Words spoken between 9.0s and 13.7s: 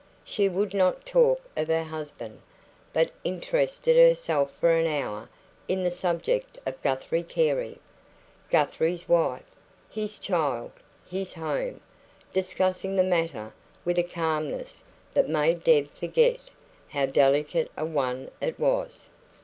wife, his child, his home, discussing the matter